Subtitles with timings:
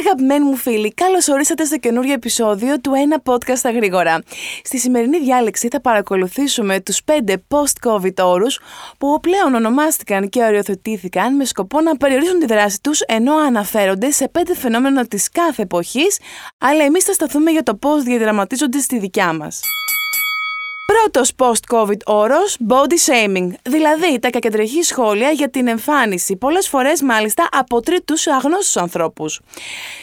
[0.00, 4.22] Αγαπημένοι μου φίλοι, καλώς ορίσατε στο καινούριο επεισόδιο του Ένα Podcast στα γρήγορα.
[4.64, 8.60] Στη σημερινή διάλεξη θα παρακολουθήσουμε τους 5 post-COVID όρους
[8.98, 14.30] που πλέον ονομάστηκαν και οριοθετήθηκαν με σκοπό να περιορίσουν τη δράση τους ενώ αναφέρονται σε
[14.38, 16.18] 5 φαινόμενα της κάθε εποχής,
[16.58, 19.60] αλλά εμείς θα σταθούμε για το πώς διαδραματίζονται στη δικιά μας.
[20.86, 27.48] Πρώτος post-COVID όρος, body shaming, δηλαδή τα κακεντρεχή σχόλια για την εμφάνιση, πολλές φορές μάλιστα
[27.52, 29.40] από τρίτους αγνώστους ανθρώπους.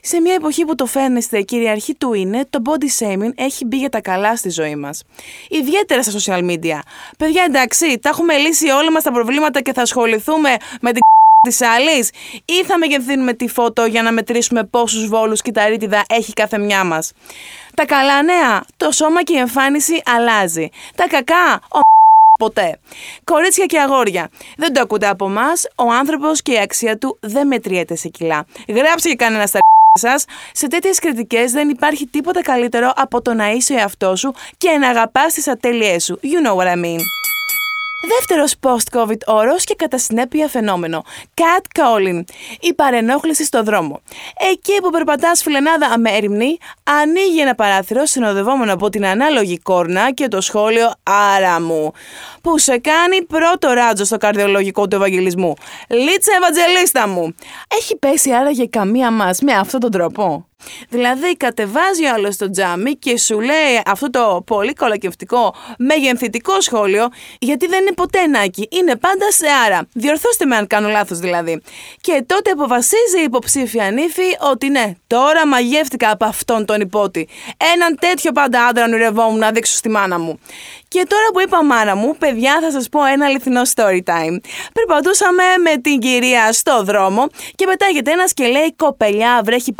[0.00, 3.88] Σε μια εποχή που το φαίνεστε κυριαρχή του είναι, το body shaming έχει μπει για
[3.88, 5.04] τα καλά στη ζωή μας.
[5.48, 6.78] Ιδιαίτερα στα social media.
[7.18, 11.00] Παιδιά εντάξει, τα έχουμε λύσει όλα μας τα προβλήματα και θα ασχοληθούμε με την
[11.48, 12.10] της άλλης,
[12.44, 17.12] ή θα μεγεθύνουμε τη φώτο για να μετρήσουμε πόσους βόλους κυταρίτιδα έχει κάθε μια μας.
[17.74, 20.68] Τα καλά νέα, το σώμα και η εμφάνιση αλλάζει.
[20.94, 21.78] Τα κακά, ο
[22.38, 22.78] ποτέ.
[23.24, 25.66] Κορίτσια και αγόρια, δεν το ακούτε από εμάς.
[25.76, 28.46] Ο άνθρωπος και η αξία του δεν μετριέται σε κιλά.
[28.68, 29.58] Γράψε και κανένα στα
[30.00, 30.24] σας.
[30.52, 34.70] Σε τέτοιες κριτικές δεν υπάρχει τίποτα καλύτερο από το να είσαι ο εαυτός σου και
[34.70, 36.20] να αγαπάς τις ατέλειές σου.
[36.22, 37.21] You know what I mean.
[38.08, 41.04] Δεύτερος post-COVID όρος και κατά συνέπεια φαινόμενο.
[41.34, 42.22] Cat calling.
[42.60, 44.00] Η παρενόχληση στο δρόμο.
[44.52, 50.40] Εκεί που περπατάς φιλενάδα αμέριμνη, ανοίγει ένα παράθυρο συνοδευόμενο από την ανάλογη κόρνα και το
[50.40, 51.92] σχόλιο Άρα μου.
[52.42, 55.54] Που σε κάνει πρώτο ράτζο στο καρδιολογικό του Ευαγγελισμού.
[55.88, 57.34] Λίτσα Ευαγγελίστα μου.
[57.68, 60.46] Έχει πέσει άραγε καμία μας με αυτόν τον τρόπο.
[60.88, 67.08] Δηλαδή κατεβάζει ο άλλος το τζάμι και σου λέει αυτό το πολύ κολακευτικό μεγενθητικό σχόλιο
[67.38, 69.88] γιατί δεν είναι ποτέ νάκι, είναι πάντα σε άρα.
[69.92, 71.62] Διορθώστε με αν κάνω λάθος δηλαδή.
[72.00, 77.28] Και τότε αποφασίζει η υποψήφια νύφη ότι ναι, τώρα μαγεύτηκα από αυτόν τον υπότη.
[77.74, 80.40] Έναν τέτοιο πάντα άντρα ονειρευόμουν να δείξω στη μάνα μου.
[80.88, 84.36] Και τώρα που είπα μάνα μου, παιδιά θα σας πω ένα αληθινό story time.
[84.72, 89.74] Περπατούσαμε με την κυρία στο δρόμο και πετάγεται ένας και λέει κοπελιά βρέχει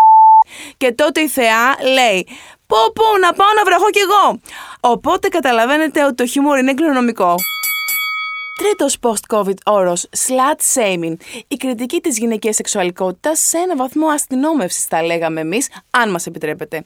[0.77, 2.27] και τότε η θεά λέει
[2.67, 4.41] «Πω πω να πάω να βραχώ κι εγώ».
[4.81, 7.35] Οπότε καταλαβαίνετε ότι το χιούμορ είναι κληρονομικό.
[8.55, 11.15] Τρίτος post-COVID όρος, slut shaming.
[11.49, 16.85] Η κριτική της γυναικείας σεξουαλικότητας σε ένα βαθμό αστυνόμευσης, θα λέγαμε εμείς, αν μας επιτρέπετε.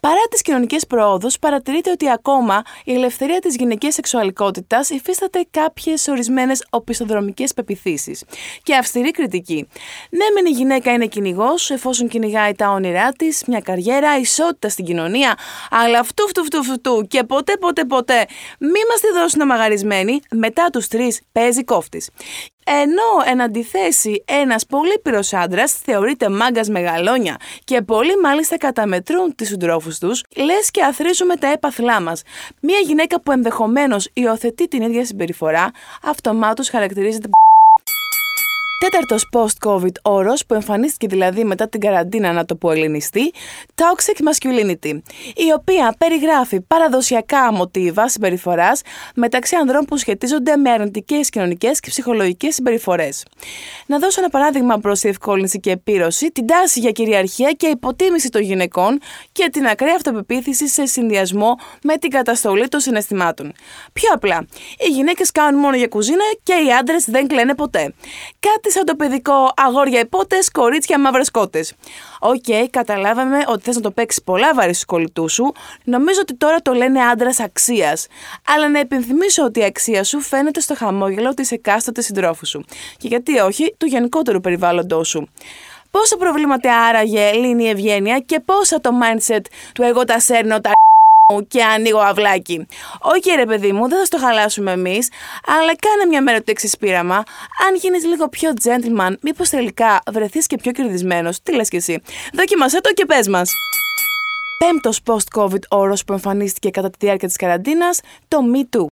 [0.00, 6.66] Παρά τις κοινωνικές προόδους, παρατηρείται ότι ακόμα η ελευθερία της γυναικείας σεξουαλικότητας υφίσταται κάποιες ορισμένες
[6.70, 8.24] οπισθοδρομικές πεπιθήσεις.
[8.62, 9.68] Και αυστηρή κριτική.
[10.10, 14.84] Ναι, μεν η γυναίκα είναι κυνηγός, εφόσον κυνηγάει τα όνειρά της, μια καριέρα, ισότητα στην
[14.84, 15.38] κοινωνία,
[15.70, 18.26] αλλά αυτού, αυτού, αυτού, αυτού και ποτέ, ποτέ, ποτέ
[18.58, 21.01] μη μας τη δώσουν αμαγαρισμένοι μετά τους τρεις
[21.32, 22.10] παίζει κόφτης.
[22.64, 29.48] Ενώ εν αντιθέσει ένας πολύ πυρος άντρας θεωρείται μάγκας μεγαλόνια και πολλοί μάλιστα καταμετρούν τις
[29.48, 32.22] συντρόφους τους, λες και αθροίζουμε τα έπαθλά μας.
[32.60, 35.70] Μια γυναίκα που ενδεχομένως υιοθετεί την ίδια συμπεριφορά,
[36.02, 37.28] αυτομάτως χαρακτηρίζεται
[38.82, 43.32] Τέταρτος post-COVID όρος, που εμφανίστηκε δηλαδή μετά την καραντίνα, να το πω ελληνιστή,
[43.74, 45.00] toxic masculinity,
[45.34, 48.80] η οποία περιγράφει παραδοσιακά μοτίβα συμπεριφοράς
[49.14, 53.24] μεταξύ ανδρών που σχετίζονται με αρνητικές κοινωνικές και ψυχολογικές συμπεριφορές.
[53.86, 58.42] Να δώσω ένα παράδειγμα προς διευκόλυνση και επίρρωση, την τάση για κυριαρχία και υποτίμηση των
[58.42, 59.00] γυναικών
[59.32, 63.52] και την ακραία αυτοπεποίθηση σε συνδυασμό με την καταστολή των συναισθημάτων.
[63.92, 64.46] Πιο απλά,
[64.78, 67.94] οι γυναίκες κάνουν μόνο για κουζίνα και οι άντρες δεν κλαίνε ποτέ.
[68.40, 71.74] Κάτι σαν το παιδικό αγόρια ιππότες, κορίτσια μαύρες κότες.
[72.20, 75.52] OK, okay, καταλάβαμε ότι θες να το παίξεις πολλά βαρύς στους κολλητούς σου.
[75.84, 78.06] Νομίζω ότι τώρα το λένε άντρας αξίας.
[78.46, 82.64] Αλλά να υπενθυμίσω ότι η αξία σου φαίνεται στο χαμόγελο της εκάστοτε συντρόφου σου.
[82.96, 85.28] Και γιατί όχι, του γενικότερου περιβάλλοντός σου.
[85.90, 89.40] Πόσα προβλήματα άραγε λύνει η ευγένεια και πόσα το mindset
[89.74, 90.72] του εγώ τα σέρνω τα
[91.48, 92.66] και ανοίγω αυλάκι.
[93.00, 95.08] Όχι ρε παιδί μου, δεν θα στο χαλάσουμε εμείς,
[95.46, 97.16] αλλά κάνε μια μέρα το εξής πείραμα.
[97.68, 101.42] Αν γίνεις λίγο πιο gentleman, μήπως τελικά βρεθείς και πιο κερδισμένος.
[101.42, 102.02] Τι λες κι εσύ.
[102.32, 103.52] Δοκίμασέ το και πες μας.
[104.68, 108.86] Πέμπτος post-COVID όρος που εμφανίστηκε κατά τη διάρκεια της καραντίνας, το Me Too.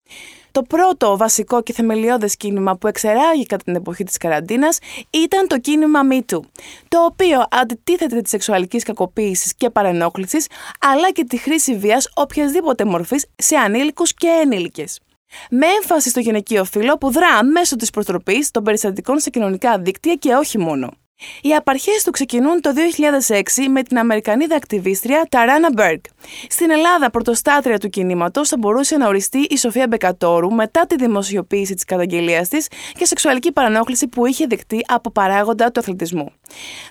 [0.50, 4.78] Το πρώτο βασικό και θεμελιώδες κίνημα που εξεράγει κατά την εποχή της καραντίνας
[5.10, 6.40] ήταν το κίνημα Me Too,
[6.88, 10.46] το οποίο αντιτίθεται της σεξουαλικής κακοποίησης και παρενόχλησης,
[10.80, 15.00] αλλά και τη χρήση βίας οποιασδήποτε μορφής σε ανήλικους και ενήλικες.
[15.50, 20.14] Με έμφαση στο γυναικείο φύλλο που δρά μέσω της προτροπής των περιστατικών σε κοινωνικά δίκτυα
[20.14, 20.90] και όχι μόνο.
[21.42, 22.70] Οι απαρχές του ξεκινούν το
[23.28, 23.40] 2006
[23.70, 26.00] με την Αμερικανίδα ακτιβίστρια Ταράνα Μπέργκ.
[26.48, 31.74] Στην Ελλάδα, πρωτοστάτρια του κινήματος θα μπορούσε να οριστεί η Σοφία Μπεκατόρου μετά τη δημοσιοποίηση
[31.74, 32.68] της καταγγελίας της
[32.98, 36.32] και σεξουαλική παρανόχληση που είχε δεκτεί από παράγοντα του αθλητισμού.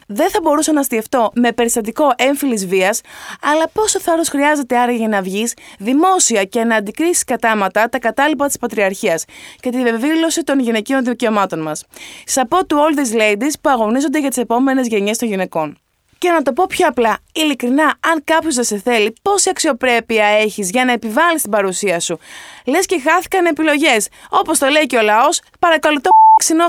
[0.07, 3.01] Δεν θα μπορούσα να στιευτώ με περιστατικό έμφυλης βίας,
[3.41, 8.57] αλλά πόσο θάρρος χρειάζεται άραγε να βγεις δημόσια και να αντικρίσεις κατάματα τα κατάλοιπα της
[8.57, 9.25] πατριαρχίας
[9.59, 11.85] και τη βεβήλωση των γυναικείων δικαιωμάτων μας.
[12.25, 15.77] Σαπό του all these ladies που αγωνίζονται για τις επόμενες γενιές των γυναικών.
[16.17, 20.69] Και να το πω πιο απλά, ειλικρινά, αν κάποιος δεν σε θέλει, πόση αξιοπρέπεια έχεις
[20.69, 22.19] για να επιβάλλεις την παρουσία σου;
[22.65, 24.07] Λες και χάθηκαν επιλογές.
[24.29, 26.09] Όπως το λέει και ο λαός, παρακαλωτό
[26.39, 26.65] ξινό.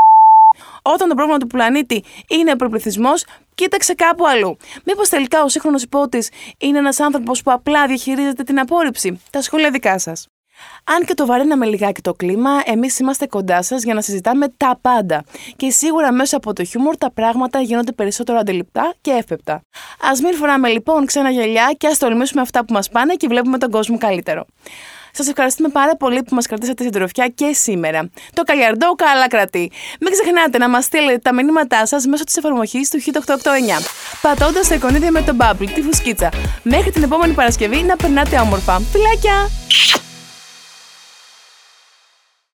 [0.92, 4.56] Όταν το πρόβλημα του πλανήτη είναι ο προπληθυσμός, κοίταξε κάπου αλλού.
[4.84, 9.20] Μήπως τελικά ο σύγχρονος υπότης είναι ένας άνθρωπος που απλά διαχειρίζεται την απόρριψη.
[9.31, 10.26] Τα σχόλια δικά σας;
[10.84, 14.78] Αν και το βαρύναμε λιγάκι το κλίμα, εμείς είμαστε κοντά σας για να συζητάμε τα
[14.81, 15.25] πάντα.
[15.56, 19.54] Και σίγουρα μέσα από το χιούμορ τα πράγματα γίνονται περισσότερο αντιληπτά και εύπεπτα.
[20.00, 23.58] Α μην φοράμε λοιπόν ξένα γελιά και ας τολμήσουμε αυτά που μας πάνε και βλέπουμε
[23.58, 24.46] τον κόσμο καλύτερο.
[25.12, 28.11] Σας ευχαριστούμε πάρα πολύ που μας κρατήσατε στην τροφιά και σήμερα.
[28.35, 29.71] Το καλιαρντό καλά κρατεί.
[30.01, 33.83] Μην ξεχνάτε να μας στείλετε τα μηνύματά σας μέσω της εφαρμογής του Hit 889.
[34.23, 36.29] Πατώντας το εικονίδιο με τον Bubble, τη φουσκίτσα.
[36.62, 38.81] Μέχρι την επόμενη Παρασκευή να περνάτε όμορφα.
[38.93, 40.10] Φιλάκια!